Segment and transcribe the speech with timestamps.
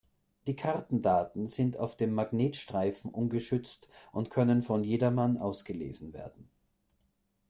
[0.47, 6.49] Die Kartendaten sind auf dem Magnetstreifen ungeschützt und können von jedermann ausgelesen werden.